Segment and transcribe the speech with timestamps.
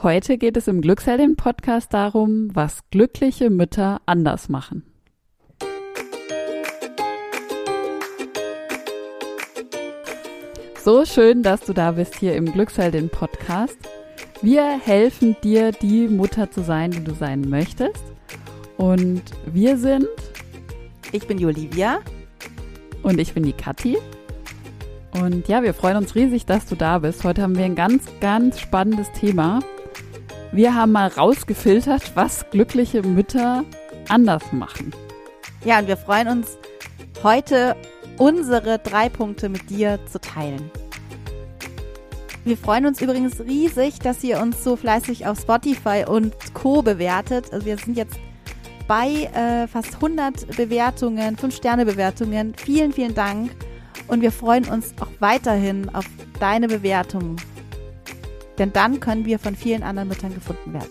[0.00, 4.84] Heute geht es im Glücksheldin-Podcast darum, was glückliche Mütter anders machen.
[10.84, 13.76] So schön, dass du da bist hier im Glücksheldin-Podcast.
[14.40, 18.04] Wir helfen dir, die Mutter zu sein, die du sein möchtest.
[18.76, 20.06] Und wir sind.
[21.10, 21.98] Ich bin die Olivia.
[23.02, 23.98] Und ich bin die Kathi.
[25.20, 27.24] Und ja, wir freuen uns riesig, dass du da bist.
[27.24, 29.58] Heute haben wir ein ganz, ganz spannendes Thema.
[30.52, 33.64] Wir haben mal rausgefiltert, was glückliche Mütter
[34.08, 34.94] anders machen.
[35.64, 36.56] Ja, und wir freuen uns,
[37.22, 37.76] heute
[38.16, 40.70] unsere drei Punkte mit dir zu teilen.
[42.44, 46.80] Wir freuen uns übrigens riesig, dass ihr uns so fleißig auf Spotify und Co.
[46.80, 47.52] bewertet.
[47.52, 48.18] Also wir sind jetzt
[48.86, 52.54] bei äh, fast 100 Bewertungen, 5-Sterne-Bewertungen.
[52.56, 53.50] Vielen, vielen Dank.
[54.06, 56.06] Und wir freuen uns auch weiterhin auf
[56.40, 57.36] deine Bewertungen.
[58.58, 60.90] Denn dann können wir von vielen anderen Müttern gefunden werden.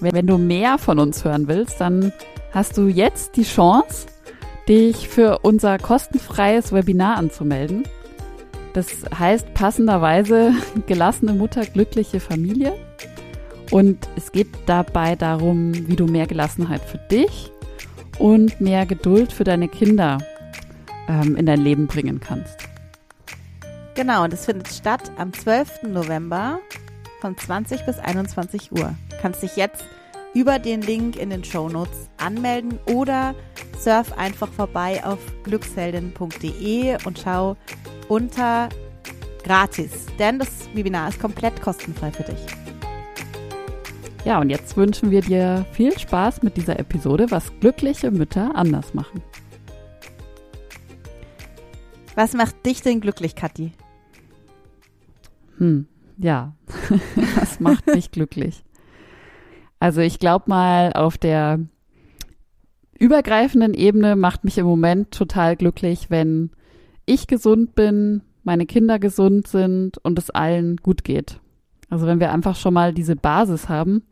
[0.00, 2.12] Wenn du mehr von uns hören willst, dann
[2.52, 4.06] hast du jetzt die Chance,
[4.68, 7.84] dich für unser kostenfreies Webinar anzumelden.
[8.74, 8.86] Das
[9.18, 10.52] heißt passenderweise
[10.86, 12.74] gelassene Mutter, glückliche Familie.
[13.70, 17.50] Und es geht dabei darum, wie du mehr Gelassenheit für dich
[18.18, 20.18] und mehr Geduld für deine Kinder
[21.08, 22.67] ähm, in dein Leben bringen kannst.
[23.98, 25.82] Genau, und es findet statt am 12.
[25.88, 26.60] November
[27.20, 28.94] von 20 bis 21 Uhr.
[29.10, 29.82] Du kannst dich jetzt
[30.34, 33.34] über den Link in den Show Notes anmelden oder
[33.76, 37.56] surf einfach vorbei auf glücksheldin.de und schau
[38.06, 38.68] unter
[39.42, 42.46] gratis, denn das Webinar ist komplett kostenfrei für dich.
[44.24, 48.94] Ja, und jetzt wünschen wir dir viel Spaß mit dieser Episode, was glückliche Mütter anders
[48.94, 49.24] machen.
[52.14, 53.72] Was macht dich denn glücklich, Kathi?
[55.58, 56.56] Hm, ja,
[57.36, 58.64] was macht mich glücklich?
[59.80, 61.60] Also ich glaube mal, auf der
[62.98, 66.50] übergreifenden Ebene macht mich im Moment total glücklich, wenn
[67.06, 71.40] ich gesund bin, meine Kinder gesund sind und es allen gut geht.
[71.90, 74.02] Also wenn wir einfach schon mal diese Basis haben,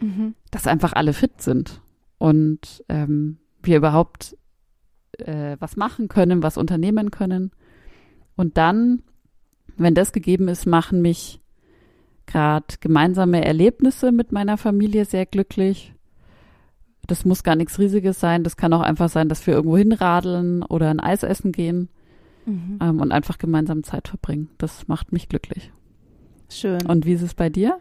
[0.00, 0.34] mhm.
[0.50, 1.80] dass einfach alle fit sind
[2.18, 4.36] und ähm, wir überhaupt
[5.18, 7.52] äh, was machen können, was unternehmen können.
[8.36, 9.02] Und dann,
[9.76, 11.40] wenn das gegeben ist, machen mich
[12.26, 15.92] gerade gemeinsame Erlebnisse mit meiner Familie sehr glücklich.
[17.06, 18.44] Das muss gar nichts Riesiges sein.
[18.44, 21.88] Das kann auch einfach sein, dass wir irgendwo hinradeln oder ein Eis essen gehen
[22.46, 22.78] mhm.
[22.80, 24.50] ähm, und einfach gemeinsam Zeit verbringen.
[24.58, 25.72] Das macht mich glücklich.
[26.48, 26.86] Schön.
[26.86, 27.78] Und wie ist es bei dir?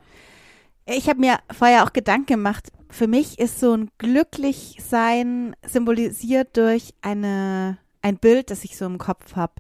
[0.86, 2.72] Ich habe mir vorher auch Gedanken gemacht.
[2.90, 8.98] Für mich ist so ein Glücklichsein symbolisiert durch eine, ein Bild, das ich so im
[8.98, 9.54] Kopf habe.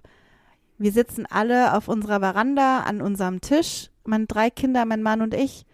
[0.81, 5.35] Wir sitzen alle auf unserer Veranda an unserem Tisch meine drei Kinder, mein Mann und
[5.35, 5.67] ich,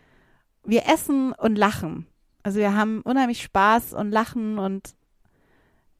[0.66, 2.08] wir essen und lachen.
[2.44, 4.96] Also wir haben unheimlich Spaß und lachen und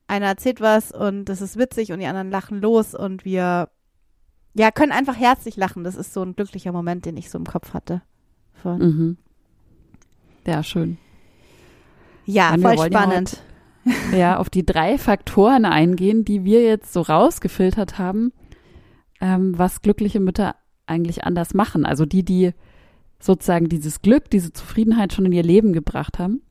[0.08, 3.70] einer erzählt was und das ist witzig und die anderen lachen los und wir
[4.54, 5.86] ja können einfach herzlich lachen.
[5.86, 8.02] Das ist so ein glücklicher Moment, den ich so im Kopf hatte.
[8.62, 8.80] Von.
[8.80, 9.18] Mhm.
[10.46, 10.98] Ja, schön.
[12.26, 13.42] Ja, Dann voll spannend.
[14.12, 18.34] Ja, ja, auf die drei Faktoren eingehen, die wir jetzt so rausgefiltert haben,
[19.22, 20.56] ähm, was glückliche Mütter
[20.86, 21.86] eigentlich anders machen.
[21.86, 22.54] Also die, die
[23.20, 26.42] sozusagen dieses Glück, diese Zufriedenheit schon in ihr Leben gebracht haben.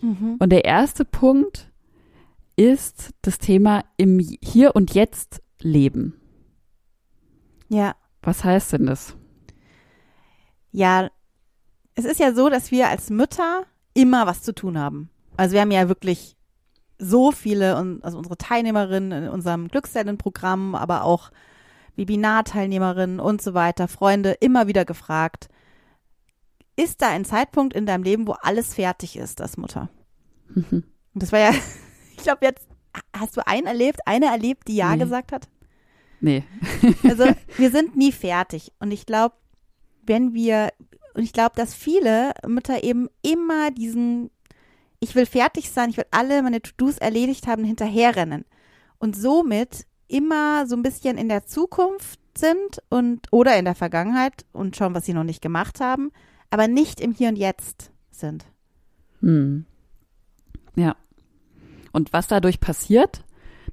[0.00, 0.36] Mhm.
[0.38, 1.70] Und der erste Punkt
[2.56, 6.14] ist das Thema im Hier und Jetzt leben.
[7.68, 7.94] Ja.
[8.22, 9.16] Was heißt denn das?
[10.70, 11.10] Ja,
[11.94, 15.10] es ist ja so, dass wir als Mütter immer was zu tun haben.
[15.36, 16.36] Also wir haben ja wirklich
[16.98, 21.30] so viele, also unsere Teilnehmerinnen in unserem Glücksellenprogramm, aber auch
[21.96, 25.48] Webinarteilnehmerinnen und so weiter, Freunde immer wieder gefragt,
[26.76, 29.90] ist da ein Zeitpunkt in deinem Leben, wo alles fertig ist als Mutter?
[30.48, 30.84] Mhm.
[31.14, 31.50] Und das war ja,
[32.16, 32.66] ich glaube jetzt,
[33.12, 35.02] hast du einen erlebt, eine erlebt, die Ja nee.
[35.02, 35.48] gesagt hat?
[36.20, 36.44] Nee.
[37.04, 37.24] also
[37.56, 38.72] wir sind nie fertig.
[38.78, 39.34] Und ich glaube,
[40.04, 40.70] wenn wir,
[41.14, 44.30] und ich glaube, dass viele Mütter eben immer diesen,
[45.00, 48.44] ich will fertig sein, ich will alle meine To-Dos erledigt haben, hinterherrennen.
[48.98, 54.44] Und somit immer so ein bisschen in der Zukunft sind und oder in der Vergangenheit
[54.52, 56.12] und schauen, was sie noch nicht gemacht haben,
[56.50, 58.44] aber nicht im Hier und Jetzt sind.
[59.20, 59.64] Hm.
[60.76, 60.96] Ja.
[61.92, 63.24] Und was dadurch passiert,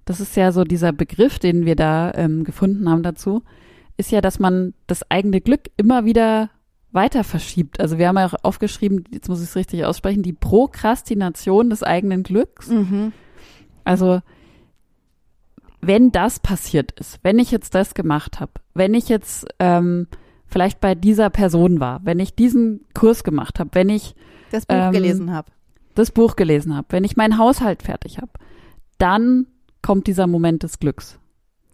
[0.05, 3.43] das ist ja so dieser Begriff, den wir da ähm, gefunden haben dazu,
[3.97, 6.49] ist ja, dass man das eigene Glück immer wieder
[6.91, 7.79] weiter verschiebt.
[7.79, 11.83] Also wir haben ja auch aufgeschrieben, jetzt muss ich es richtig aussprechen, die Prokrastination des
[11.83, 12.67] eigenen Glücks.
[12.67, 13.13] Mhm.
[13.83, 14.21] Also
[15.81, 20.07] wenn das passiert ist, wenn ich jetzt das gemacht habe, wenn ich jetzt ähm,
[20.45, 24.15] vielleicht bei dieser Person war, wenn ich diesen Kurs gemacht habe, wenn ich
[24.51, 25.51] das Buch ähm, gelesen habe.
[25.95, 28.31] das Buch gelesen habe, wenn ich meinen Haushalt fertig habe,
[28.97, 29.47] dann
[29.81, 31.19] kommt dieser Moment des Glücks.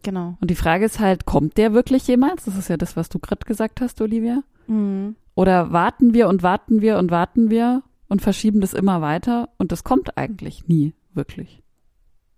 [0.04, 0.38] Genau.
[0.40, 2.46] Und die Frage ist halt, kommt der wirklich jemals?
[2.46, 4.44] Das ist ja das, was du gerade gesagt hast, Olivia.
[4.68, 5.16] Mhm.
[5.34, 9.72] Oder warten wir und warten wir und warten wir und verschieben das immer weiter und
[9.72, 11.62] das kommt eigentlich nie wirklich.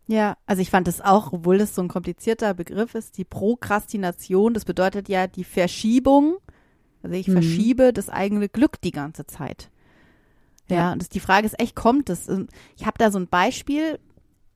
[0.07, 4.53] Ja, also ich fand es auch, obwohl das so ein komplizierter Begriff ist, die Prokrastination,
[4.53, 6.37] das bedeutet ja die Verschiebung.
[7.03, 7.33] Also ich Mhm.
[7.33, 9.69] verschiebe das eigene Glück die ganze Zeit.
[10.69, 10.91] Ja, Ja.
[10.93, 12.27] und das, die Frage ist echt, kommt es?
[12.29, 13.99] Und Ich habe da so ein Beispiel.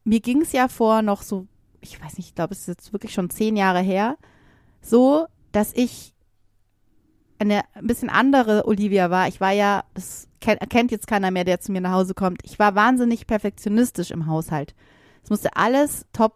[0.03, 1.47] Mir ging es ja vor noch so,
[1.81, 4.17] ich weiß nicht, ich glaube, es ist jetzt wirklich schon zehn Jahre her,
[4.81, 6.13] so, dass ich
[7.39, 9.27] eine ein bisschen andere Olivia war.
[9.27, 12.41] Ich war ja, das kennt jetzt keiner mehr, der zu mir nach Hause kommt.
[12.43, 14.75] Ich war wahnsinnig perfektionistisch im Haushalt.
[15.23, 16.35] Es musste alles top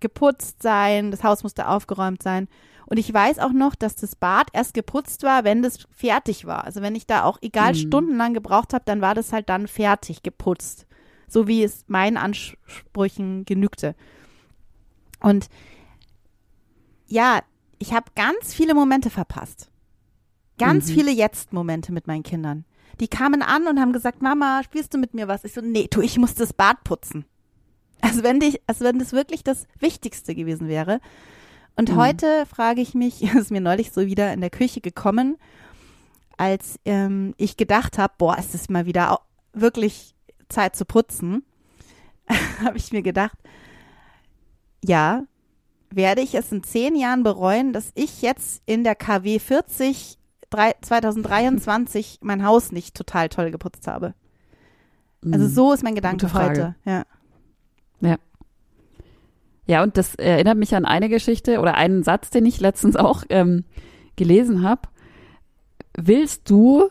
[0.00, 2.48] geputzt sein, das Haus musste aufgeräumt sein.
[2.86, 6.64] Und ich weiß auch noch, dass das Bad erst geputzt war, wenn das fertig war.
[6.64, 7.76] Also wenn ich da auch egal Mhm.
[7.78, 10.86] stundenlang gebraucht habe, dann war das halt dann fertig geputzt.
[11.26, 13.94] So wie es meinen Ansprüchen genügte.
[15.20, 15.48] Und
[17.06, 17.40] ja,
[17.78, 19.70] ich habe ganz viele Momente verpasst.
[20.58, 20.94] Ganz Mhm.
[20.94, 22.64] viele Jetzt-Momente mit meinen Kindern.
[23.00, 25.44] Die kamen an und haben gesagt, Mama, spielst du mit mir was?
[25.44, 27.26] Ich so, nee, du, ich muss das Bad putzen.
[28.00, 31.00] Als wenn, dich, als wenn das wirklich das Wichtigste gewesen wäre.
[31.76, 31.96] Und Mhm.
[31.96, 35.36] heute frage ich mich, ist mir neulich so wieder in der Küche gekommen,
[36.36, 39.20] als ähm, ich gedacht habe, boah, ist es mal wieder
[39.52, 40.14] wirklich
[40.48, 41.44] Zeit zu putzen,
[42.64, 43.36] habe ich mir gedacht,
[44.84, 45.24] ja,
[45.90, 50.18] werde ich es in zehn Jahren bereuen, dass ich jetzt in der KW 40
[50.50, 54.14] drei- 2023 mein Haus nicht total toll geputzt habe.
[55.32, 55.50] Also Mhm.
[55.50, 56.76] so ist mein Gedanke heute.
[56.84, 57.04] Ja.
[59.68, 63.22] Ja, und das erinnert mich an eine Geschichte oder einen Satz, den ich letztens auch
[63.28, 63.64] ähm,
[64.16, 64.82] gelesen habe.
[65.94, 66.88] Willst du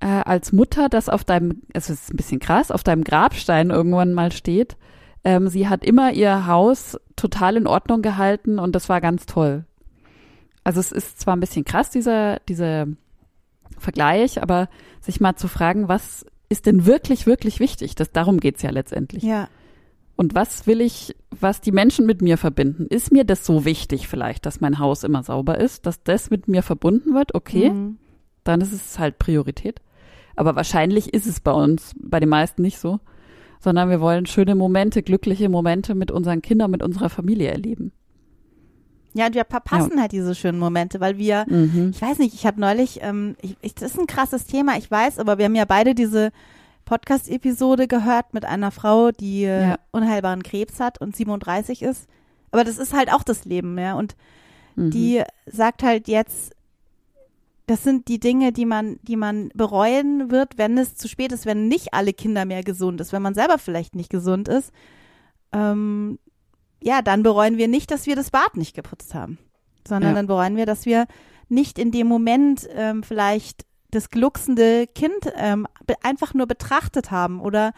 [0.00, 4.14] äh, als Mutter, dass auf deinem, es ist ein bisschen krass, auf deinem Grabstein irgendwann
[4.14, 4.78] mal steht,
[5.24, 9.66] ähm, sie hat immer ihr Haus total in Ordnung gehalten und das war ganz toll.
[10.64, 12.86] Also es ist zwar ein bisschen krass, dieser, dieser
[13.78, 14.70] Vergleich, aber
[15.02, 17.94] sich mal zu fragen, was ist denn wirklich, wirklich wichtig?
[17.94, 19.22] Das, darum geht's ja letztendlich.
[19.22, 19.48] Ja.
[20.16, 22.86] Und was will ich, was die Menschen mit mir verbinden?
[22.88, 26.46] Ist mir das so wichtig vielleicht, dass mein Haus immer sauber ist, dass das mit
[26.46, 27.34] mir verbunden wird?
[27.34, 27.98] Okay, Mhm.
[28.44, 29.80] dann ist es halt Priorität.
[30.36, 33.00] Aber wahrscheinlich ist es bei uns, bei den meisten nicht so,
[33.60, 37.92] sondern wir wollen schöne Momente, glückliche Momente mit unseren Kindern, mit unserer Familie erleben.
[39.14, 41.90] Ja, und wir verpassen halt diese schönen Momente, weil wir, Mhm.
[41.94, 44.90] ich weiß nicht, ich habe neulich, ähm, ich, ich, das ist ein krasses Thema, ich
[44.90, 46.30] weiß, aber wir haben ja beide diese
[46.84, 49.78] Podcast-Episode gehört mit einer Frau, die äh, Ja.
[49.92, 52.06] unheilbaren Krebs hat und 37 ist.
[52.50, 53.94] Aber das ist halt auch das Leben, ja.
[53.94, 54.16] Und
[54.76, 54.90] Mhm.
[54.90, 56.52] die sagt halt jetzt,
[57.66, 61.46] das sind die Dinge, die man, die man bereuen wird, wenn es zu spät ist,
[61.46, 64.70] wenn nicht alle Kinder mehr gesund ist, wenn man selber vielleicht nicht gesund ist.
[65.52, 66.18] Ähm,
[66.82, 69.38] ja, dann bereuen wir nicht, dass wir das Bad nicht geputzt haben,
[69.88, 70.16] sondern Ja.
[70.16, 71.06] dann bereuen wir, dass wir
[71.48, 73.64] nicht in dem Moment ähm, vielleicht
[73.94, 75.66] das glucksende Kind ähm,
[76.02, 77.72] einfach nur betrachtet haben oder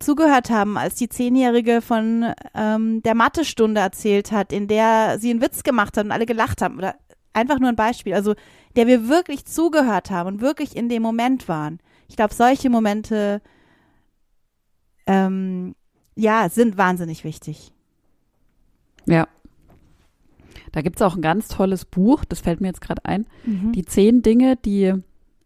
[0.00, 5.40] zugehört haben, als die Zehnjährige von ähm, der Mathestunde erzählt hat, in der sie einen
[5.40, 6.78] Witz gemacht hat und alle gelacht haben.
[6.78, 6.96] Oder
[7.32, 8.14] einfach nur ein Beispiel.
[8.14, 8.34] Also
[8.76, 11.78] der wir wirklich zugehört haben und wirklich in dem Moment waren.
[12.08, 13.40] Ich glaube, solche Momente
[15.06, 15.74] ähm,
[16.16, 17.72] ja, sind wahnsinnig wichtig.
[19.06, 19.28] Ja.
[20.74, 23.26] Da gibt's auch ein ganz tolles Buch, das fällt mir jetzt gerade ein.
[23.46, 23.70] Mhm.
[23.70, 24.92] Die zehn Dinge, die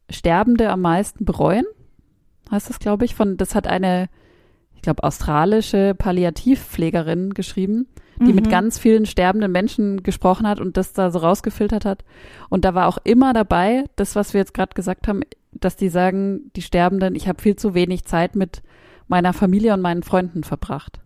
[0.09, 1.67] Sterbende am meisten bereuen,
[2.51, 3.15] heißt das, glaube ich.
[3.15, 4.09] Von, das hat eine,
[4.75, 7.89] ich glaube, australische Palliativpflegerin geschrieben,
[8.21, 8.51] die mit Mhm.
[8.51, 12.05] ganz vielen sterbenden Menschen gesprochen hat und das da so rausgefiltert hat.
[12.49, 15.21] Und da war auch immer dabei, das, was wir jetzt gerade gesagt haben,
[15.53, 18.63] dass die sagen, die Sterbenden, ich habe viel zu wenig Zeit mit
[19.09, 21.01] meiner Familie und meinen Freunden verbracht.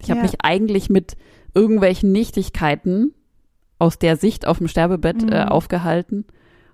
[0.00, 0.22] Ich habe Ja.
[0.24, 1.16] mich eigentlich mit
[1.54, 3.14] irgendwelchen Nichtigkeiten
[3.80, 5.48] aus der Sicht auf dem Sterbebett äh, Mhm.
[5.50, 6.24] aufgehalten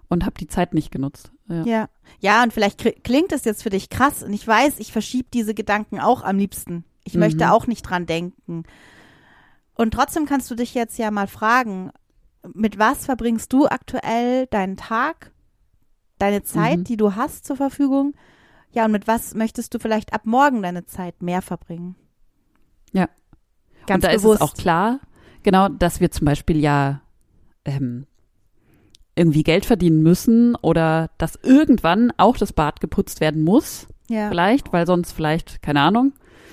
[0.09, 1.33] und habe die Zeit nicht genutzt.
[1.49, 1.63] Ja.
[1.65, 1.89] Ja.
[2.21, 5.55] Ja, und vielleicht klingt es jetzt für dich krass und ich weiß, ich verschiebe diese
[5.55, 6.85] Gedanken auch am liebsten.
[7.05, 7.21] Ich Mhm.
[7.21, 8.65] möchte auch nicht dran denken.
[9.75, 11.91] Und trotzdem kannst du dich jetzt ja mal fragen,
[12.55, 15.33] mit was verbringst du aktuell deinen Tag,
[16.19, 16.85] deine Zeit, Mhm.
[16.85, 18.15] die du hast zur Verfügung?
[18.73, 21.95] Ja, und mit was möchtest du vielleicht ab morgen deine Zeit mehr verbringen?
[22.93, 23.09] Ja.
[23.87, 24.41] Ganz und da bewusst.
[24.41, 25.01] ist es auch klar,
[25.47, 27.01] genau, dass wir zum Beispiel ja
[27.65, 28.07] ähm,
[29.15, 34.73] irgendwie Geld verdienen müssen oder dass irgendwann auch das Bad geputzt werden muss, ja, vielleicht,
[34.75, 36.13] weil sonst vielleicht, keine Ahnung,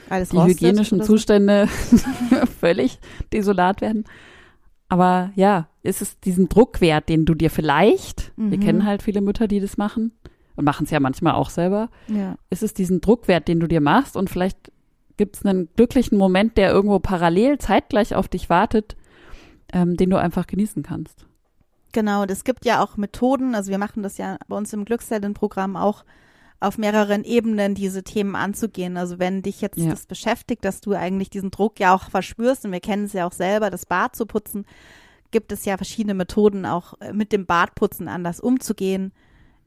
[0.09, 1.05] alles die hygienischen so.
[1.07, 1.67] Zustände
[2.59, 2.99] völlig
[3.33, 4.05] desolat werden.
[4.89, 8.51] Aber ja, ist es diesen Druckwert, den du dir vielleicht, Mhm.
[8.51, 10.11] wir kennen halt viele Mütter, die das machen
[10.55, 12.35] und machen es ja manchmal auch selber, Ja.
[12.49, 14.71] ist es diesen Druckwert, den du dir machst und vielleicht
[15.17, 18.95] gibt es einen glücklichen Moment, der irgendwo parallel zeitgleich auf dich wartet,
[19.71, 21.25] ähm, den du einfach genießen kannst.
[21.91, 24.85] Genau, und es gibt ja auch Methoden, also wir machen das ja bei uns im
[24.85, 26.03] Glückshelden-Programm auch
[26.59, 28.97] auf mehreren Ebenen, diese Themen anzugehen.
[28.97, 29.91] Also wenn dich jetzt Ja.
[29.91, 33.27] das beschäftigt, dass du eigentlich diesen Druck ja auch verspürst, und wir kennen es ja
[33.27, 34.65] auch selber, das Bad zu putzen,
[35.29, 39.11] gibt es ja verschiedene Methoden, auch äh, mit dem Badputzen anders umzugehen,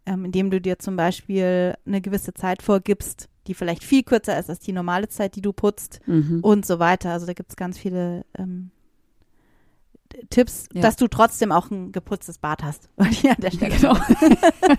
[0.06, 4.50] ähm, indem du dir zum Beispiel eine gewisse Zeit vorgibst, die vielleicht viel kürzer ist
[4.50, 6.40] als die normale Zeit, die du putzt Mhm.
[6.42, 7.12] und so weiter.
[7.12, 8.70] Also da gibt es ganz viele ähm,
[10.30, 10.82] Tipps, Ja.
[10.82, 12.88] dass du trotzdem auch ein geputztes Bad hast.
[12.96, 13.96] An der Ja, genau.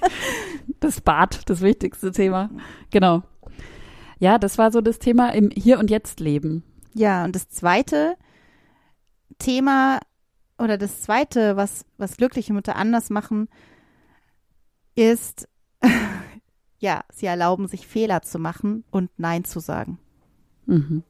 [0.80, 2.50] das Bad, das wichtigste Thema.
[2.92, 3.24] Genau.
[4.20, 6.64] Ja, das war so das Thema im Hier und Jetzt Leben.
[6.94, 8.16] Ja, und das zweite
[9.38, 10.00] Thema
[10.58, 13.48] oder das zweite, was, was glückliche Mütter anders machen,
[14.96, 15.48] ist,
[16.80, 20.00] ja, sie erlauben sich Fehler zu machen und Nein zu sagen.
[20.66, 21.04] Mhm.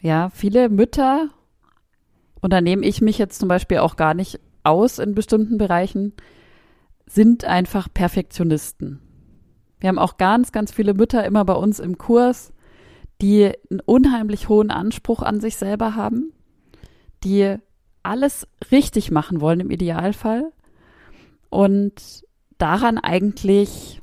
[0.00, 1.30] Ja, viele Mütter,
[2.40, 6.12] und da nehme ich mich jetzt zum Beispiel auch gar nicht aus in bestimmten Bereichen,
[7.06, 9.00] sind einfach Perfektionisten.
[9.78, 12.52] Wir haben auch ganz, ganz viele Mütter immer bei uns im Kurs,
[13.20, 16.32] die einen unheimlich hohen Anspruch an sich selber haben,
[17.24, 17.56] die
[18.02, 20.52] alles richtig machen wollen im Idealfall
[21.48, 22.25] und
[22.58, 24.00] daran eigentlich,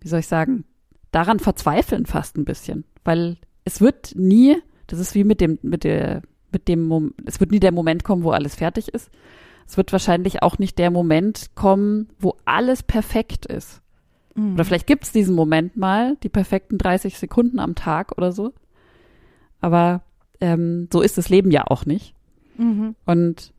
[0.00, 0.64] wie soll ich sagen,
[1.10, 5.84] daran verzweifeln fast ein bisschen, weil es wird nie, das ist wie mit dem, mit
[5.84, 6.22] der,
[6.52, 9.10] mit dem, Mom- es wird nie der Moment kommen, wo alles fertig ist.
[9.66, 13.82] Es wird wahrscheinlich auch nicht der Moment kommen, wo alles perfekt ist.
[14.54, 18.52] Oder vielleicht gibt es diesen Moment mal, die perfekten 30 Sekunden am Tag oder so.
[19.60, 20.02] Aber
[20.40, 22.14] ähm, so ist das Leben ja auch nicht.
[22.58, 22.94] Mhm.
[23.06, 23.52] Und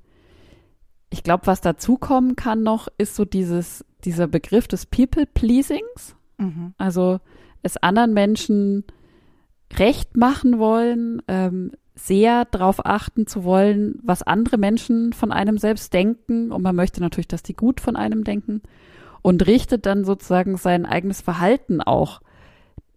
[1.10, 6.16] ich glaube, was dazukommen kann noch, ist so dieses, dieser Begriff des People-Pleasings.
[6.38, 6.74] Mhm.
[6.78, 7.20] Also
[7.62, 8.86] es anderen Menschen
[9.78, 15.94] recht machen wollen, ähm, sehr darauf achten zu wollen, was andere Menschen von einem selbst
[15.94, 16.52] denken.
[16.52, 18.62] Und man möchte natürlich, dass die gut von einem denken.
[19.22, 22.22] Und richtet dann sozusagen sein eigenes Verhalten auch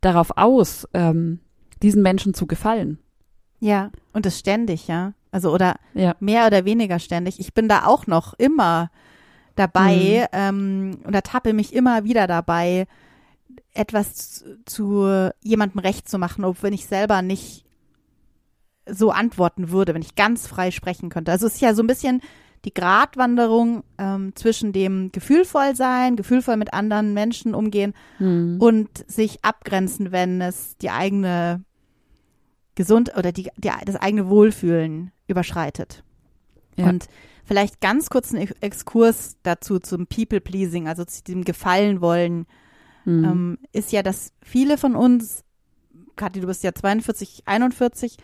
[0.01, 1.41] darauf aus, ähm,
[1.83, 2.99] diesen Menschen zu gefallen.
[3.59, 5.15] Ja, und das ständig, ja.
[5.33, 6.15] Also oder Ja.
[6.21, 7.41] mehr oder weniger ständig.
[7.41, 8.91] Ich bin da auch noch immer
[9.57, 12.87] dabei ähm, und ertappe mich immer wieder dabei,
[13.73, 17.65] etwas zu, zu jemandem recht zu machen, ob wenn ich selber nicht
[18.87, 21.31] so antworten würde, wenn ich ganz frei sprechen könnte.
[21.31, 22.21] Also es ist ja so ein bisschen
[22.65, 28.57] die Gratwanderung ähm, zwischen dem gefühlvoll sein, gefühlvoll mit anderen Menschen umgehen Hm.
[28.61, 31.63] und sich abgrenzen, wenn es die eigene
[32.75, 36.03] gesund oder die, die, das eigene Wohlfühlen überschreitet.
[36.77, 36.89] Ja.
[36.89, 37.09] Und
[37.51, 42.47] vielleicht ganz kurz einen Ex- Exkurs dazu zum People-Pleasing, also zu dem Gefallen wollen,
[43.03, 43.25] Hm.
[43.25, 45.43] ähm, ist ja, dass viele von uns,
[46.15, 48.19] Kathi, du bist ja 42, 41,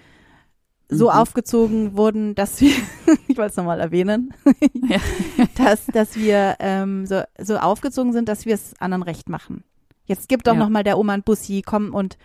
[0.88, 1.11] so Mhm.
[1.16, 2.71] aufgezogen wurden, dass wir,
[3.26, 4.33] ich wollte es nochmal erwähnen,
[4.88, 4.99] Ja.
[5.56, 9.64] dass, dass wir ähm, so, so aufgezogen sind, dass wir es anderen recht machen.
[10.04, 10.61] Jetzt gib doch Ja.
[10.61, 12.16] noch mal der Oma ein Bussi, komm und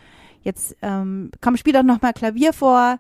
[0.44, 3.00] jetzt ähm, komm, spiel doch noch mal Klavier vor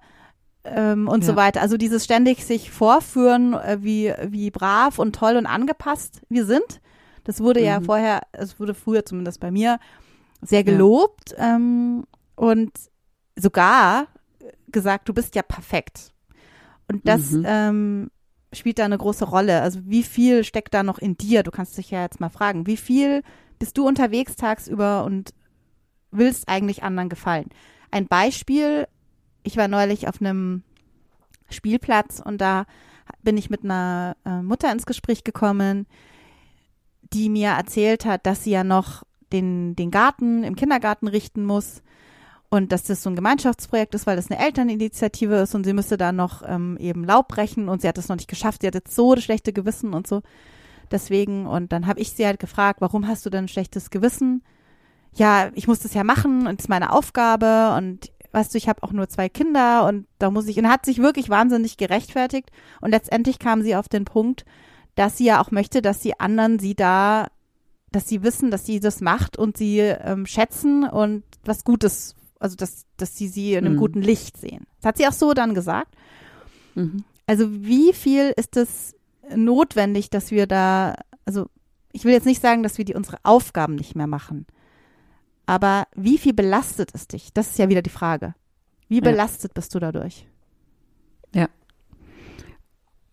[0.63, 1.37] ähm, und so Ja.
[1.37, 1.61] weiter.
[1.61, 6.81] Also dieses ständig sich vorführen, äh, wie, wie brav und toll und angepasst wir sind.
[7.23, 7.85] Das wurde ja Mhm.
[7.85, 9.79] vorher, es wurde früher zumindest bei mir
[10.41, 12.71] sehr gelobt ähm, und
[13.35, 14.07] sogar
[14.71, 16.13] gesagt, du bist ja perfekt.
[16.87, 17.43] Und das Mhm.
[17.45, 18.11] ähm,
[18.53, 19.61] spielt da eine große Rolle.
[19.61, 21.43] Also wie viel steckt da noch in dir?
[21.43, 23.21] Du kannst dich ja jetzt mal fragen, wie viel
[23.59, 25.33] bist du unterwegs tagsüber und
[26.11, 27.49] willst eigentlich anderen gefallen?
[27.91, 28.87] Ein Beispiel,
[29.43, 30.63] ich war neulich auf einem
[31.49, 32.65] Spielplatz und da
[33.23, 35.85] bin ich mit einer äh, Mutter ins Gespräch gekommen,
[37.13, 41.81] die mir erzählt hat, dass sie ja noch den, den Garten im Kindergarten richten muss
[42.49, 45.97] und dass das so ein Gemeinschaftsprojekt ist, weil das eine Elterninitiative ist und sie müsste
[45.97, 48.61] da noch ähm, eben Laub brechen und sie hat es noch nicht geschafft.
[48.61, 50.21] Sie hat jetzt so das schlechte Gewissen und so.
[50.91, 54.43] Deswegen, und dann habe ich sie halt gefragt, warum hast du denn ein schlechtes Gewissen?
[55.13, 58.69] Ja, ich muss das ja machen und es ist meine Aufgabe und weißt du, ich
[58.69, 62.49] habe auch nur zwei Kinder und da muss ich, und hat sich wirklich wahnsinnig gerechtfertigt
[62.79, 64.45] und letztendlich kam sie auf den Punkt,
[64.95, 67.27] dass sie ja auch möchte, dass die anderen sie da,
[67.91, 72.55] dass sie wissen, dass sie das macht und sie ähm, schätzen und was Gutes, also
[72.55, 73.79] dass, dass sie sie in einem Mhm.
[73.79, 74.65] guten Licht sehen.
[74.79, 75.93] Das hat sie auch so dann gesagt.
[76.75, 77.03] Mhm.
[77.27, 78.95] Also wie viel ist es
[79.35, 80.95] notwendig, dass wir da,
[81.25, 81.47] also
[81.93, 84.45] ich will jetzt nicht sagen, dass wir die unsere Aufgaben nicht mehr machen,
[85.51, 87.33] aber wie viel belastet es dich?
[87.33, 88.35] Das ist ja wieder die Frage.
[88.87, 89.01] Wie Ja.
[89.01, 90.25] belastet bist du dadurch?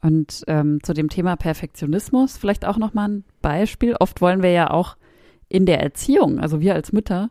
[0.01, 3.97] Und ähm, zu dem Thema Perfektionismus vielleicht auch nochmal ein Beispiel.
[3.99, 4.97] Oft wollen wir ja auch
[5.49, 7.31] in der Erziehung, also wir als Mütter,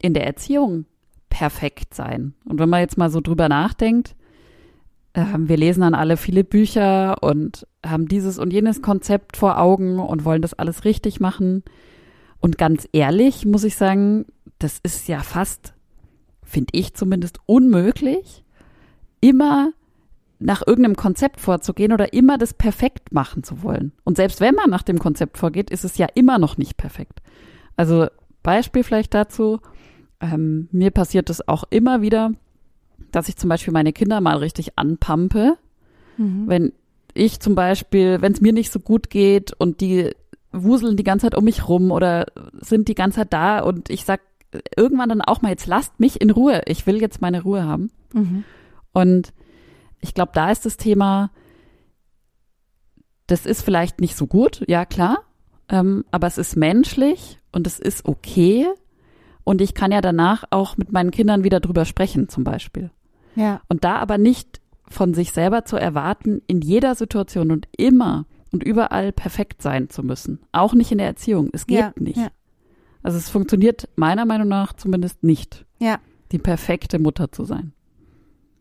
[0.00, 0.84] in der Erziehung
[1.30, 2.34] perfekt sein.
[2.44, 4.14] Und wenn man jetzt mal so drüber nachdenkt,
[5.14, 9.98] äh, wir lesen dann alle viele Bücher und haben dieses und jenes Konzept vor Augen
[9.98, 11.64] und wollen das alles richtig machen.
[12.38, 14.26] Und ganz ehrlich muss ich sagen,
[14.58, 15.74] das ist ja fast,
[16.42, 18.44] finde ich zumindest, unmöglich,
[19.20, 19.72] immer
[20.38, 23.92] nach irgendeinem Konzept vorzugehen oder immer das perfekt machen zu wollen.
[24.04, 27.20] Und selbst wenn man nach dem Konzept vorgeht, ist es ja immer noch nicht perfekt.
[27.76, 28.08] Also
[28.42, 29.60] Beispiel vielleicht dazu,
[30.20, 32.32] ähm, mir passiert es auch immer wieder,
[33.12, 35.56] dass ich zum Beispiel meine Kinder mal richtig anpampe,
[36.16, 36.44] mhm.
[36.46, 36.72] wenn
[37.14, 40.10] ich zum Beispiel, wenn es mir nicht so gut geht und die
[40.52, 42.26] wuseln die ganze Zeit um mich rum oder
[42.60, 44.20] sind die ganze Zeit da und ich sag
[44.76, 47.90] irgendwann dann auch mal, jetzt lasst mich in Ruhe, ich will jetzt meine Ruhe haben.
[48.12, 48.44] Mhm.
[48.92, 49.32] Und
[50.00, 51.30] ich glaube, da ist das Thema,
[53.26, 55.18] das ist vielleicht nicht so gut, ja klar,
[55.68, 58.66] ähm, aber es ist menschlich und es ist okay.
[59.44, 62.90] Und ich kann ja danach auch mit meinen Kindern wieder drüber sprechen, zum Beispiel.
[63.34, 63.60] Ja.
[63.68, 68.62] Und da aber nicht von sich selber zu erwarten, in jeder Situation und immer und
[68.62, 70.40] überall perfekt sein zu müssen.
[70.52, 71.50] Auch nicht in der Erziehung.
[71.52, 72.18] Es geht ja, nicht.
[72.18, 72.28] Ja.
[73.06, 75.98] Also es funktioniert meiner Meinung nach zumindest nicht, ja.
[76.32, 77.72] die perfekte Mutter zu sein.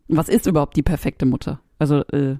[0.07, 1.61] Was ist überhaupt die perfekte Mutter?
[1.79, 2.35] Also äh,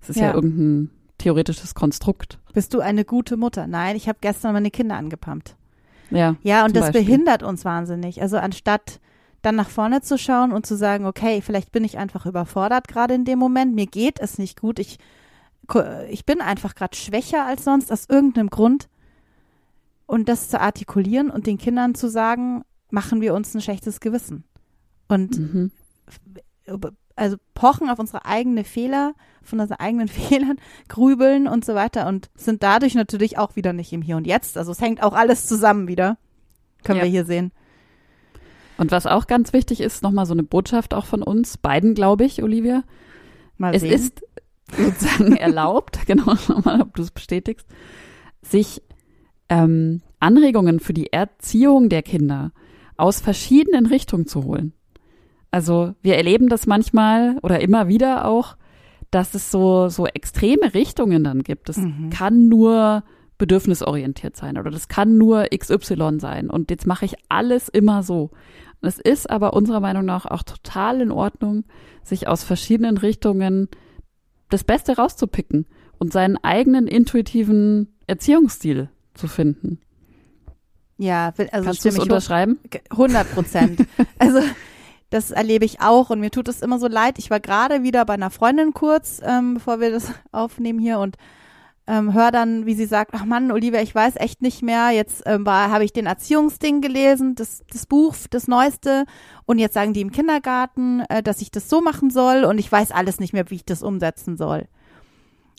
[0.00, 0.30] es ist ja.
[0.30, 2.40] ja irgendein theoretisches Konstrukt.
[2.52, 3.68] Bist du eine gute Mutter?
[3.68, 5.54] Nein, ich habe gestern meine Kinder angepumpt.
[6.10, 6.34] Ja.
[6.42, 7.04] Ja, und das Beispiel.
[7.04, 8.20] behindert uns wahnsinnig.
[8.20, 8.98] Also anstatt
[9.40, 13.14] dann nach vorne zu schauen und zu sagen, okay, vielleicht bin ich einfach überfordert gerade
[13.14, 14.98] in dem Moment, mir geht es nicht gut, ich,
[16.08, 18.88] ich bin einfach gerade schwächer als sonst aus irgendeinem Grund.
[20.10, 24.44] Und das zu artikulieren und den Kindern zu sagen, machen wir uns ein schlechtes Gewissen.
[25.06, 25.70] Und mhm
[27.20, 30.56] also pochen auf unsere eigenen Fehler, von unseren eigenen Fehlern,
[30.88, 34.56] grübeln und so weiter und sind dadurch natürlich auch wieder nicht im Hier und Jetzt.
[34.56, 36.16] Also es hängt auch alles zusammen wieder.
[36.82, 37.04] Können ja.
[37.04, 37.52] wir hier sehen.
[38.78, 42.24] Und was auch ganz wichtig ist, nochmal so eine Botschaft auch von uns, beiden, glaube
[42.24, 42.84] ich, Olivia.
[43.58, 43.92] Mal es sehen.
[43.92, 44.22] ist
[44.74, 47.66] sozusagen erlaubt, genau, nochmal, ob du es bestätigst,
[48.40, 48.82] sich
[49.50, 52.52] ähm, Anregungen für die Erziehung der Kinder
[52.96, 54.72] aus verschiedenen Richtungen zu holen.
[55.50, 58.56] Also wir erleben das manchmal oder immer wieder auch,
[59.10, 61.68] dass es so, so extreme Richtungen dann gibt.
[61.68, 62.10] Das mhm.
[62.10, 63.02] kann nur
[63.38, 66.48] bedürfnisorientiert sein oder das kann nur XY sein.
[66.50, 68.30] Und jetzt mache ich alles immer so.
[68.80, 71.64] Und es ist aber unserer Meinung nach auch total in Ordnung,
[72.04, 73.68] sich aus verschiedenen Richtungen
[74.50, 75.66] das Beste rauszupicken
[75.98, 79.80] und seinen eigenen intuitiven Erziehungsstil zu finden.
[80.98, 82.58] Ja, also kannst du es unterschreiben?
[82.90, 83.86] 100 Prozent.
[84.18, 84.40] also
[85.08, 87.18] das erlebe ich auch und mir tut es immer so leid.
[87.18, 91.16] Ich war gerade wieder bei einer Freundin kurz, ähm, bevor wir das aufnehmen hier und
[91.86, 94.90] ähm, höre dann, wie sie sagt, ach Mann, Olivia, ich weiß echt nicht mehr.
[94.90, 99.04] Jetzt ähm, habe ich den Erziehungsding gelesen, das, das Buch, das Neueste.
[99.46, 102.70] Und jetzt sagen die im Kindergarten, äh, dass ich das so machen soll und ich
[102.70, 104.68] weiß alles nicht mehr, wie ich das umsetzen soll.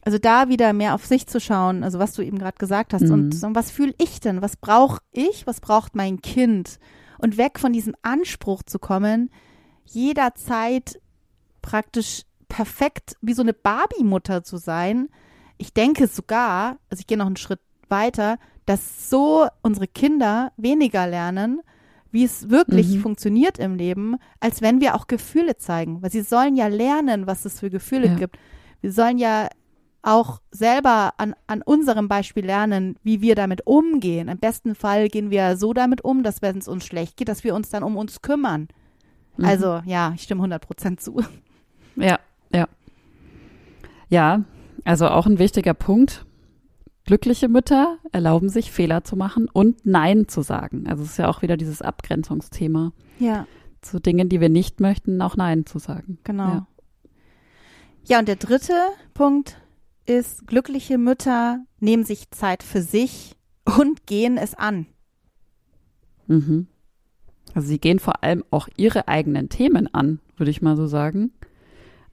[0.04, 3.04] Also da wieder mehr auf sich zu schauen, also was du eben gerade gesagt hast.
[3.04, 3.12] Mhm.
[3.12, 4.42] Und, und was fühle ich denn?
[4.42, 5.46] Was brauche ich?
[5.46, 6.80] Was braucht mein Kind?
[7.22, 9.30] und weg von diesem Anspruch zu kommen,
[9.86, 11.00] jederzeit
[11.62, 15.08] praktisch perfekt wie so eine Barbie-Mutter zu sein.
[15.58, 21.08] Ich denke sogar, also ich gehe noch einen Schritt weiter, dass so unsere Kinder weniger
[21.08, 21.62] lernen,
[22.12, 23.02] wie es wirklich mhm.
[23.02, 26.02] funktioniert im Leben, als wenn wir auch Gefühle zeigen.
[26.02, 28.16] Weil sie sollen ja lernen, was es für Gefühle ja.
[28.16, 28.38] gibt.
[28.82, 29.48] Wir sollen ja
[30.04, 34.28] auch selber an, an unserem Beispiel lernen, wie wir damit umgehen.
[34.28, 37.44] Im besten Fall gehen wir so damit um, dass wenn es uns schlecht geht, dass
[37.44, 38.68] wir uns dann um uns kümmern.
[39.38, 39.46] Mhm.
[39.46, 41.24] Also ja, ich stimme 100 Prozent zu.
[41.96, 42.20] Ja,
[42.54, 42.68] ja.
[44.10, 44.44] Ja,
[44.84, 46.26] also auch ein wichtiger Punkt.
[47.06, 50.86] Glückliche Mütter erlauben sich Fehler zu machen und Nein zu sagen.
[50.88, 52.94] Also es ist ja auch wieder dieses Abgrenzungsthema.
[53.20, 53.48] Ja.
[53.82, 56.20] Zu Dingen, die wir nicht möchten, auch Nein zu sagen.
[56.24, 56.48] Genau.
[56.48, 56.68] Ja,
[58.06, 58.74] ja und der dritte
[59.14, 59.61] Punkt
[60.06, 63.36] ist, glückliche Mütter nehmen sich Zeit für sich
[63.78, 64.88] und gehen es an.
[66.28, 66.68] Mhm.
[67.54, 71.32] Also sie gehen vor allem auch ihre eigenen Themen an, würde ich mal so sagen.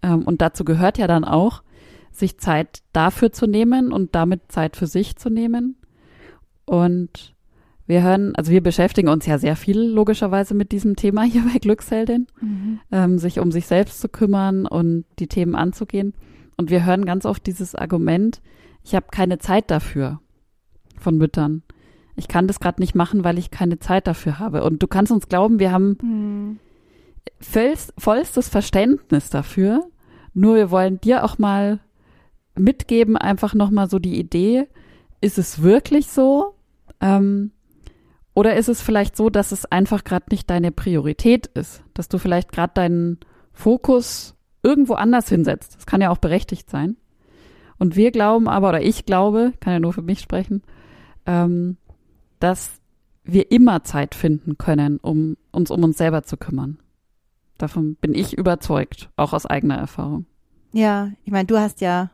[0.03, 1.63] Ähm, und dazu gehört ja dann auch,
[2.11, 5.77] sich Zeit dafür zu nehmen und damit Zeit für sich zu nehmen.
[6.65, 7.35] Und
[7.87, 11.59] wir hören, also wir beschäftigen uns ja sehr viel logischerweise mit diesem Thema hier bei
[11.59, 12.81] Glücksheldin, mhm.
[12.93, 16.15] ähm, sich um sich selbst zu kümmern und die Themen anzugehen.
[16.59, 18.43] Und wir hören ganz oft dieses Argument,
[18.83, 20.21] ich habe keine Zeit dafür
[20.99, 21.63] von Müttern.
[22.17, 24.65] Ich kann das gerade nicht machen, weil ich keine Zeit dafür habe.
[24.65, 26.59] Und du kannst uns glauben, wir haben mhm.
[27.41, 29.89] vollst, vollstes Verständnis dafür.
[30.35, 31.79] Nur wir wollen dir auch mal
[32.57, 34.67] mitgeben, einfach nochmal so die Idee,
[35.21, 36.55] ist es wirklich so?
[37.01, 37.53] Ähm,
[38.35, 42.19] oder ist es vielleicht so, dass es einfach gerade nicht deine Priorität ist, dass du
[42.19, 43.19] vielleicht gerade deinen
[43.53, 45.77] Fokus irgendwo anders hinsetzt?
[45.77, 46.97] Das kann ja auch berechtigt sein.
[47.79, 50.63] Und wir glauben aber, oder ich glaube, kann ja nur für mich sprechen,
[51.27, 51.77] ähm,
[52.41, 52.81] dass
[53.25, 56.79] wir immer Zeit finden können, um uns um uns selber zu kümmern.
[57.59, 60.27] Davon bin ich überzeugt, auch aus eigener Erfahrung.
[60.73, 62.11] Ja, ich meine, du hast ja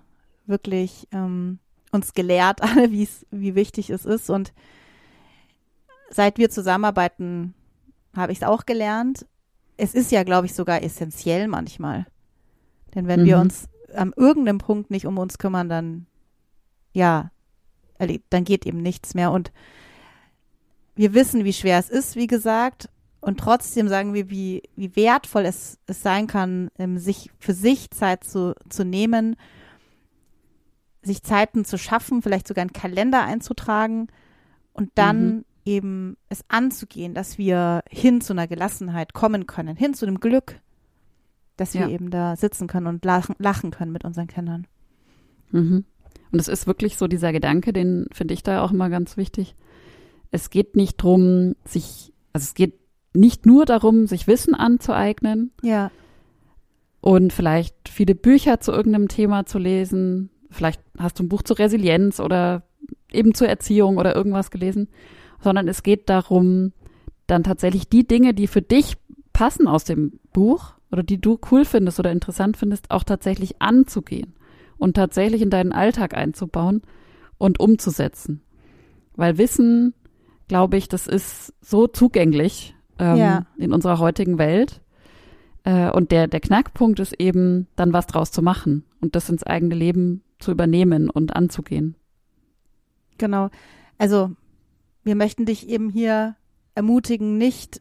[0.47, 1.59] wirklich ähm,
[1.93, 4.29] uns gelehrt, alle, wie wie wichtig es ist.
[4.29, 4.53] Und
[6.11, 7.55] seit wir zusammenarbeiten,
[8.17, 9.27] habe ich es auch gelernt.
[9.77, 12.07] Es ist ja, glaube ich, sogar essentiell manchmal.
[12.95, 13.27] Denn wenn mhm.
[13.27, 16.07] wir uns an irgendeinem Punkt nicht um uns kümmern, dann
[16.93, 17.31] ja,
[18.31, 19.31] dann geht eben nichts mehr.
[19.31, 19.53] Und
[20.95, 22.89] wir wissen, wie schwer es ist, wie gesagt.
[23.21, 28.23] Und trotzdem sagen wir, wie, wie wertvoll es, es sein kann, sich für sich Zeit
[28.23, 29.37] zu, zu nehmen,
[31.03, 34.09] sich Zeiten zu schaffen, vielleicht sogar einen Kalender einzutragen
[34.73, 35.45] und dann mhm.
[35.65, 40.61] eben es anzugehen, dass wir hin zu einer Gelassenheit kommen können, hin zu dem Glück,
[41.57, 41.89] dass wir ja.
[41.89, 44.67] eben da sitzen können und lachen, lachen können mit unseren Kindern.
[45.51, 45.85] Mhm.
[46.33, 49.55] Und es ist wirklich so dieser Gedanke, den finde ich da auch immer ganz wichtig.
[50.33, 52.81] Es geht nicht drum, sich, also es geht
[53.13, 55.53] nicht nur darum, sich Wissen anzueignen.
[55.63, 55.93] Ja.
[57.01, 60.31] Und vielleicht viele Bücher zu irgendeinem Thema zu lesen.
[60.51, 62.65] Vielleicht hast du ein Buch zur Resilienz oder
[63.13, 64.89] eben zur Erziehung oder irgendwas gelesen.
[65.41, 66.73] Sondern es geht darum,
[67.29, 68.97] dann tatsächlich die Dinge, die für dich
[69.33, 74.33] passen aus dem Buch oder die du cool findest oder interessant findest, auch tatsächlich anzugehen
[74.79, 76.83] und tatsächlich in deinen Alltag einzubauen
[77.37, 78.43] und umzusetzen.
[79.17, 79.93] Weil Wissen,
[80.47, 83.47] glaube ich, das ist so zugänglich ähm, ja.
[83.57, 84.83] in unserer heutigen Welt.
[85.65, 89.43] Äh, und der, der Knackpunkt ist eben, dann was draus zu machen und das ins
[89.43, 91.97] eigene Leben zu übernehmen und anzugehen.
[93.19, 93.51] Genau.
[93.99, 94.31] Also,
[95.03, 96.37] wir möchten dich eben hier
[96.77, 97.81] ermutigen, nicht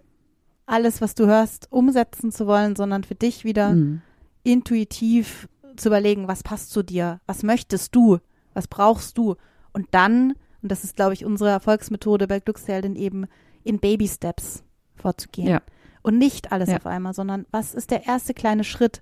[0.65, 4.01] alles, was du hörst, umsetzen zu wollen, sondern für dich wieder mhm.
[4.43, 8.19] intuitiv zu überlegen, was passt zu dir, was möchtest du,
[8.53, 9.35] was brauchst du
[9.73, 13.25] und dann, und das ist, glaube ich, unsere Erfolgsmethode bei Glücksheldin eben
[13.63, 14.63] in Baby Steps
[14.95, 15.47] vorzugehen.
[15.47, 15.61] Ja.
[16.01, 16.77] Und nicht alles ja.
[16.77, 19.01] auf einmal, sondern was ist der erste kleine Schritt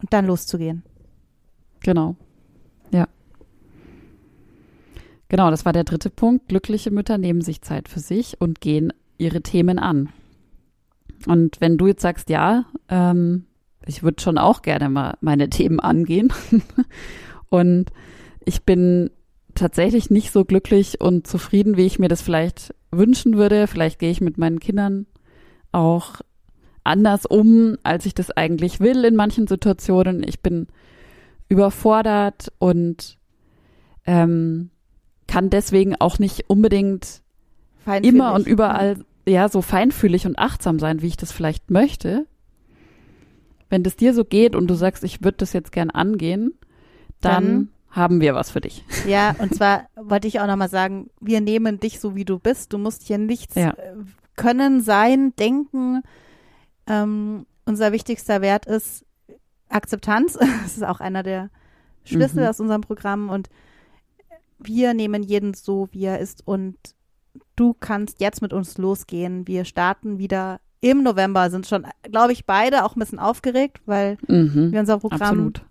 [0.00, 0.82] und dann loszugehen.
[1.80, 2.16] Genau.
[2.90, 3.08] Ja.
[5.28, 6.48] Genau, das war der dritte Punkt.
[6.48, 10.10] Glückliche Mütter nehmen sich Zeit für sich und gehen ihre Themen an.
[11.26, 13.46] Und wenn du jetzt sagst, ja, ähm,
[13.86, 16.32] ich würde schon auch gerne mal meine Themen angehen.
[17.50, 17.90] und
[18.44, 19.10] ich bin
[19.54, 23.66] tatsächlich nicht so glücklich und zufrieden, wie ich mir das vielleicht wünschen würde.
[23.66, 25.06] Vielleicht gehe ich mit meinen Kindern
[25.72, 26.20] auch
[26.84, 30.22] anders um, als ich das eigentlich will in manchen Situationen.
[30.26, 30.68] Ich bin
[31.48, 33.18] überfordert und
[34.06, 34.70] ähm,
[35.26, 37.22] kann deswegen auch nicht unbedingt
[38.02, 42.26] immer und überall ja so feinfühlig und achtsam sein, wie ich das vielleicht möchte.
[43.68, 46.54] Wenn das dir so geht und du sagst, ich würde das jetzt gern angehen,
[47.20, 48.84] dann, dann haben wir was für dich.
[49.06, 52.72] Ja, und zwar wollte ich auch nochmal sagen, wir nehmen dich so, wie du bist.
[52.72, 53.70] Du musst hier nichts ja.
[53.70, 53.96] Äh,
[54.36, 56.02] können, sein, denken.
[56.86, 59.04] Ähm, unser wichtigster Wert ist
[59.68, 60.38] Akzeptanz.
[60.62, 61.50] Das ist auch einer der
[62.04, 62.48] Schlüssel mhm.
[62.48, 63.30] aus unserem Programm.
[63.30, 63.48] Und
[64.58, 66.46] wir nehmen jeden so, wie er ist.
[66.46, 66.76] Und
[67.56, 69.46] du kannst jetzt mit uns losgehen.
[69.46, 74.18] Wir starten wieder im November, sind schon, glaube ich, beide auch ein bisschen aufgeregt, weil
[74.28, 74.72] mhm.
[74.72, 75.62] wir unser Programm Absolut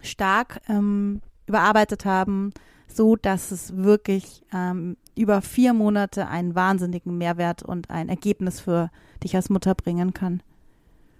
[0.00, 2.52] stark ähm, überarbeitet haben,
[2.86, 8.90] so dass es wirklich ähm, über vier Monate einen wahnsinnigen Mehrwert und ein Ergebnis für
[9.22, 10.42] dich als Mutter bringen kann.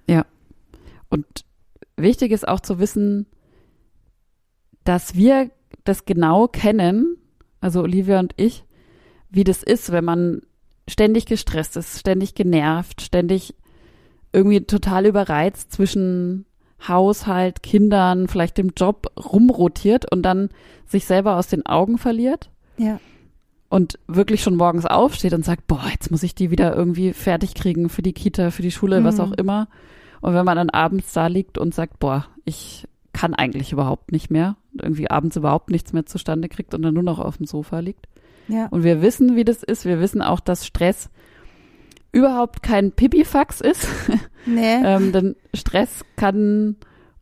[0.06, 0.26] Ja.
[1.08, 1.44] Und
[1.96, 3.26] wichtig ist auch zu wissen,
[4.84, 5.50] dass wir
[5.84, 7.16] das genau kennen,
[7.60, 8.64] also Olivia und ich,
[9.32, 10.42] wie das ist, wenn man
[10.88, 13.54] ständig gestresst ist, ständig genervt, ständig
[14.32, 16.46] irgendwie total überreizt zwischen
[16.86, 20.50] Haushalt, Kindern, vielleicht dem Job rumrotiert und dann
[20.86, 22.50] sich selber aus den Augen verliert.
[22.76, 23.00] Ja.
[23.68, 27.54] Und wirklich schon morgens aufsteht und sagt, boah, jetzt muss ich die wieder irgendwie fertig
[27.54, 29.04] kriegen für die Kita, für die Schule, mhm.
[29.04, 29.68] was auch immer.
[30.20, 34.30] Und wenn man dann abends da liegt und sagt, boah, ich kann eigentlich überhaupt nicht
[34.30, 37.78] mehr, irgendwie abends überhaupt nichts mehr zustande kriegt und dann nur noch auf dem Sofa
[37.78, 38.08] liegt.
[38.48, 38.66] Ja.
[38.66, 39.84] Und wir wissen, wie das ist.
[39.84, 41.10] Wir wissen auch, dass Stress
[42.12, 43.86] überhaupt kein Pipifax ist.
[44.44, 44.80] Nee.
[44.84, 46.74] ähm, denn Stress kann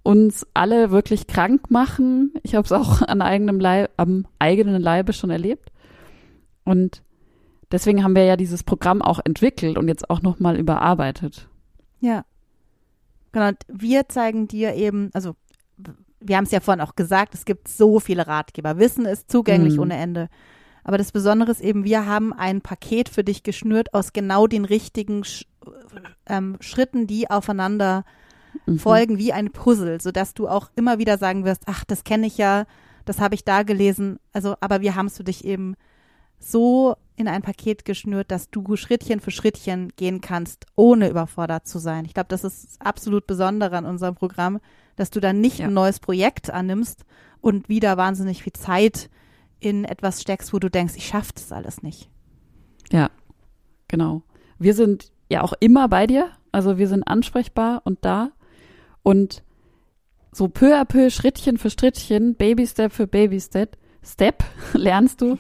[0.03, 2.33] uns alle wirklich krank machen.
[2.43, 5.71] Ich habe es auch an eigenem Leib, am eigenen Leibe schon erlebt.
[6.65, 7.03] Und
[7.71, 11.47] deswegen haben wir ja dieses Programm auch entwickelt und jetzt auch nochmal überarbeitet.
[12.01, 12.25] Ja.
[13.33, 13.51] Genau.
[13.69, 15.37] Wir zeigen dir eben, also
[16.21, 18.79] wir haben es ja vorhin auch gesagt, es gibt so viele Ratgeber.
[18.79, 19.81] Wissen ist zugänglich Mhm.
[19.81, 20.29] ohne Ende.
[20.85, 24.64] Aber das Besondere ist eben, wir haben ein Paket für dich geschnürt aus genau den
[24.64, 25.47] richtigen Sch
[26.27, 28.05] ähm, Schritten, die aufeinander
[28.66, 28.79] Mhm.
[28.81, 32.37] folgen wie ein Puzzle, sodass du auch immer wieder sagen wirst, ach, das kenne ich
[32.37, 32.64] ja,
[33.05, 34.19] das habe ich da gelesen.
[34.33, 35.77] Also, aber wir haben es für dich eben
[36.40, 41.79] so in ein Paket geschnürt, dass du Schrittchen für Schrittchen gehen kannst, ohne überfordert zu
[41.79, 42.05] sein.
[42.07, 44.59] Ich glaube, das ist absolut Besondere an unserem Programm,
[44.97, 45.66] dass du dann nicht Ja.
[45.66, 47.05] ein neues Projekt annimmst
[47.40, 49.11] und wieder wahnsinnig viel Zeit
[49.61, 52.11] in etwas steckst, wo du denkst, ich schaffe das alles nicht.
[52.90, 53.11] Ja,
[53.88, 54.23] genau.
[54.59, 56.31] Wir sind ja auch immer bei dir.
[56.53, 58.33] Also wir sind ansprechbar und da.
[59.03, 59.44] Und
[60.33, 65.38] so peu à peu, Schrittchen für Schrittchen, Baby Step für Baby Step, Step lernst du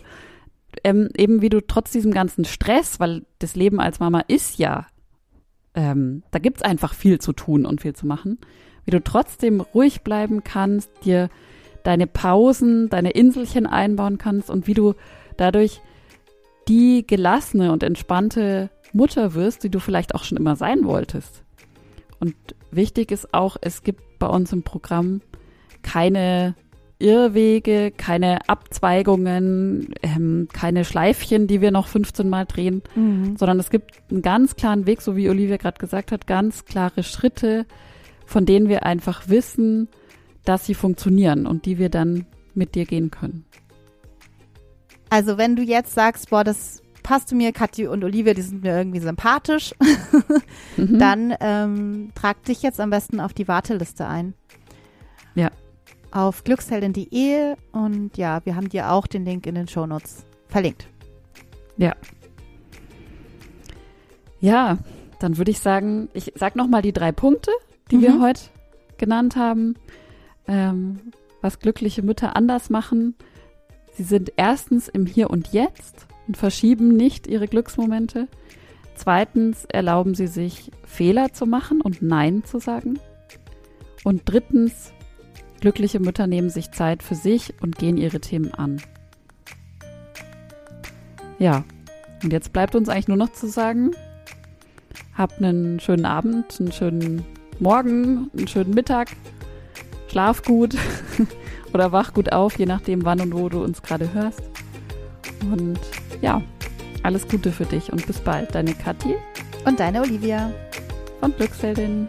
[0.84, 4.86] ähm, eben, wie du trotz diesem ganzen Stress, weil das Leben als Mama ist ja,
[5.74, 8.38] ähm, da gibt's einfach viel zu tun und viel zu machen,
[8.84, 11.28] wie du trotzdem ruhig bleiben kannst, dir
[11.82, 14.94] deine Pausen, deine Inselchen einbauen kannst und wie du
[15.36, 15.80] dadurch
[16.68, 21.42] die gelassene und entspannte Mutter wirst, die du vielleicht auch schon immer sein wolltest.
[22.18, 22.34] Und
[22.70, 25.22] wichtig ist auch, es gibt bei uns im Programm
[25.82, 26.54] keine
[26.98, 32.82] Irrwege, keine Abzweigungen, ähm, keine Schleifchen, die wir noch 15 Mal drehen,
[33.38, 37.02] sondern es gibt einen ganz klaren Weg, so wie Olivia gerade gesagt hat, ganz klare
[37.02, 37.64] Schritte,
[38.26, 39.88] von denen wir einfach wissen,
[40.44, 43.44] dass sie funktionieren und die wir dann mit dir gehen können.
[45.08, 48.62] Also wenn du jetzt sagst, boah, das passt zu mir, Kathi und Olivia, die sind
[48.62, 49.74] mir irgendwie sympathisch,
[50.76, 50.98] Mhm.
[50.98, 54.34] dann ähm, trag dich jetzt am besten auf die Warteliste ein.
[55.34, 55.50] Ja.
[56.12, 60.86] Auf glücksheldin.de und ja, wir haben dir auch den Link in den Shownotes verlinkt.
[64.40, 64.78] Ja,
[65.18, 67.50] dann würde ich sagen, ich sag noch mal die drei Punkte,
[67.90, 68.02] die Mhm.
[68.02, 68.40] wir heute
[68.96, 69.74] genannt haben.
[70.46, 73.14] Ähm, was glückliche Mütter anders machen.
[73.92, 78.28] Sie sind erstens im Hier und Jetzt und verschieben nicht ihre Glücksmomente.
[78.94, 82.98] Zweitens erlauben sie sich Fehler zu machen und Nein zu sagen.
[84.04, 84.92] Und drittens,
[85.60, 88.82] glückliche Mütter nehmen sich Zeit für sich und gehen ihre Themen an.
[91.38, 91.64] Ja,
[92.22, 93.92] und jetzt bleibt uns eigentlich nur noch zu sagen,
[95.20, 97.26] Habt einen schönen Abend, einen schönen
[97.58, 99.08] Morgen, einen schönen Mittag.
[100.10, 100.76] Schlaf gut
[101.72, 104.42] oder wach gut auf, je nachdem, wann und wo du uns gerade hörst.
[105.42, 105.78] Und
[106.20, 106.42] ja,
[107.02, 108.54] alles Gute für dich und bis bald.
[108.54, 109.14] Deine Kathi
[109.64, 110.52] Und deine Olivia.
[111.20, 112.08] von Glücksheldin.